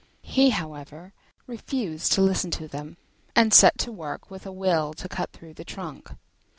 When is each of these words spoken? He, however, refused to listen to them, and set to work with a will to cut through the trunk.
He, 0.23 0.49
however, 0.49 1.13
refused 1.45 2.11
to 2.13 2.21
listen 2.23 2.49
to 2.57 2.67
them, 2.67 2.97
and 3.35 3.53
set 3.53 3.77
to 3.77 3.91
work 3.91 4.31
with 4.31 4.47
a 4.47 4.51
will 4.51 4.95
to 4.95 5.07
cut 5.07 5.29
through 5.31 5.53
the 5.53 5.63
trunk. 5.63 6.09